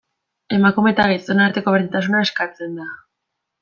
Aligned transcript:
Emakume 0.57 0.93
eta 0.95 1.05
gizonen 1.13 1.45
arteko 1.51 1.77
berdintasuna 1.77 2.25
eskatzen 2.31 2.77
da. 2.83 2.93